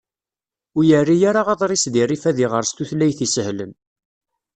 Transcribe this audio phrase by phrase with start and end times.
[0.77, 3.71] Ur yerri ara aḍris di rrif ad iɣer s tutlayt isehlen.